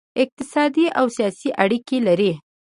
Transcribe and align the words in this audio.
اقتصادي 0.23 0.85
او 0.99 1.05
سیاسي 1.17 1.49
اړیکې 1.63 1.97
لري 2.07 2.31